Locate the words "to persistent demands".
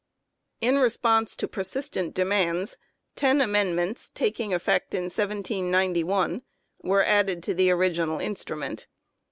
1.35-2.75